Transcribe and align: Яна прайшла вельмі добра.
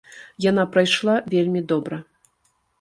Яна 0.45 0.65
прайшла 0.77 1.15
вельмі 1.35 1.65
добра. 1.75 2.03